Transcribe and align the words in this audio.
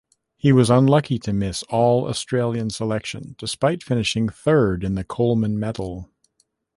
He 0.35 0.51
was 0.51 0.71
unlucky 0.71 1.19
to 1.19 1.31
miss 1.31 1.61
All-Australian 1.69 2.71
selection 2.71 3.35
despite 3.37 3.83
finishing 3.83 4.29
third 4.29 4.83
in 4.83 4.95
the 4.95 5.03
Coleman 5.03 5.59
medal. 5.59 6.09